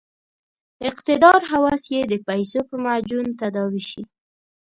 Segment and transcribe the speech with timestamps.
[0.89, 4.03] اقتدار هوس یې د پیسو په معجون تداوي شي.